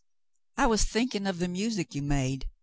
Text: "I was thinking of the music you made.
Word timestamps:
"I 0.57 0.65
was 0.65 0.83
thinking 0.83 1.27
of 1.27 1.37
the 1.37 1.47
music 1.47 1.93
you 1.93 2.01
made. 2.01 2.47